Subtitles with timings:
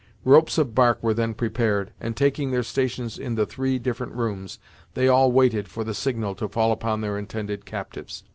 [0.25, 4.57] Ropes of bark were then prepared, and taking their stations in the three different rooms,
[4.95, 8.23] they all waited for the signal to fall upon their intended captives.